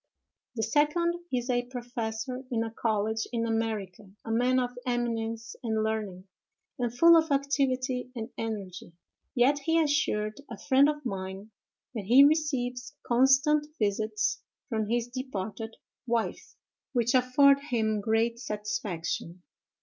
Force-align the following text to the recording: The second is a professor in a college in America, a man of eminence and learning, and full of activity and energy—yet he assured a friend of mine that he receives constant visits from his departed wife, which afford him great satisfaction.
The 0.55 0.63
second 0.63 1.13
is 1.31 1.47
a 1.47 1.67
professor 1.67 2.43
in 2.49 2.63
a 2.63 2.71
college 2.71 3.27
in 3.31 3.45
America, 3.45 4.09
a 4.25 4.31
man 4.31 4.57
of 4.59 4.71
eminence 4.83 5.55
and 5.61 5.83
learning, 5.83 6.27
and 6.79 6.91
full 6.91 7.15
of 7.15 7.31
activity 7.31 8.09
and 8.15 8.31
energy—yet 8.35 9.59
he 9.59 9.79
assured 9.79 10.41
a 10.49 10.57
friend 10.57 10.89
of 10.89 11.05
mine 11.05 11.51
that 11.93 12.05
he 12.05 12.23
receives 12.23 12.95
constant 13.05 13.67
visits 13.77 14.41
from 14.69 14.87
his 14.87 15.07
departed 15.07 15.75
wife, 16.07 16.55
which 16.93 17.13
afford 17.13 17.59
him 17.59 18.01
great 18.01 18.39
satisfaction. 18.39 19.43